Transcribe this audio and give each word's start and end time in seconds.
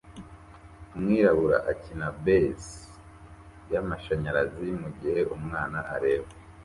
umwirabura 0.95 1.57
akina 1.71 2.07
bass 2.23 2.65
yamashanyarazi 3.71 4.67
mugihe 4.81 5.19
umwana 5.35 5.79
areba 5.95 6.29